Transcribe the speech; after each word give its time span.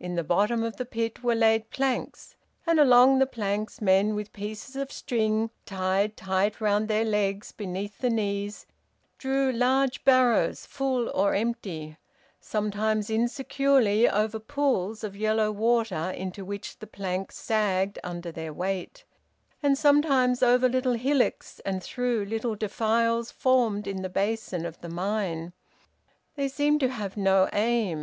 In 0.00 0.16
the 0.16 0.24
bottom 0.24 0.64
of 0.64 0.78
the 0.78 0.84
pit 0.84 1.22
were 1.22 1.36
laid 1.36 1.70
planks, 1.70 2.34
and 2.66 2.80
along 2.80 3.20
the 3.20 3.24
planks 3.26 3.80
men 3.80 4.16
with 4.16 4.32
pieces 4.32 4.74
of 4.74 4.90
string 4.90 5.50
tied 5.64 6.16
tight 6.16 6.60
round 6.60 6.88
their 6.88 7.04
legs 7.04 7.52
beneath 7.52 7.98
the 7.98 8.10
knees 8.10 8.66
drew 9.16 9.52
large 9.52 10.02
barrows 10.02 10.66
full 10.66 11.08
or 11.10 11.36
empty, 11.36 11.96
sometimes 12.40 13.08
insecurely 13.10 14.08
over 14.08 14.40
pools 14.40 15.04
of 15.04 15.14
yellow 15.14 15.52
water 15.52 16.10
into 16.16 16.44
which 16.44 16.80
the 16.80 16.88
plank 16.88 17.30
sagged 17.30 17.96
under 18.02 18.32
their 18.32 18.52
weight, 18.52 19.04
and 19.62 19.78
sometimes 19.78 20.42
over 20.42 20.68
little 20.68 20.94
hillocks 20.94 21.60
and 21.60 21.80
through 21.80 22.24
little 22.24 22.56
defiles 22.56 23.30
formed 23.30 23.86
in 23.86 24.02
the 24.02 24.08
basin 24.08 24.66
of 24.66 24.80
the 24.80 24.88
mine. 24.88 25.52
They 26.34 26.48
seemed 26.48 26.80
to 26.80 26.88
have 26.90 27.16
no 27.16 27.48
aim. 27.52 27.98